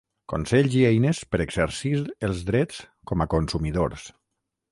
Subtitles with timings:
[0.31, 1.91] Consells i eines per exercir
[2.29, 4.09] els drets com a consumidors.